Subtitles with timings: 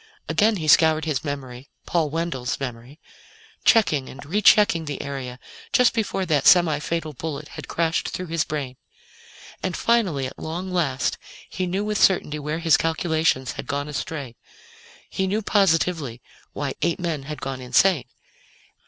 [0.27, 2.99] Again he scoured his memory Paul Wendell's memory
[3.63, 5.37] checking and rechecking the area
[5.73, 8.77] just before that semi fatal bullet had crashed through his brain.
[9.61, 14.35] And finally, at long last, he knew with certainty where his calculations had gone astray.
[15.07, 16.19] He knew positively
[16.51, 18.05] why eight men had gone insane.